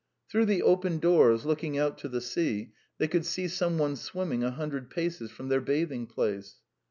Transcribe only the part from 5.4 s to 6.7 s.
their bathing place.